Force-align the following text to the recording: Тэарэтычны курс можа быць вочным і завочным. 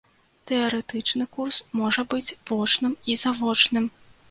Тэарэтычны 0.51 1.27
курс 1.35 1.59
можа 1.81 2.05
быць 2.15 2.35
вочным 2.51 2.99
і 3.11 3.21
завочным. 3.27 3.85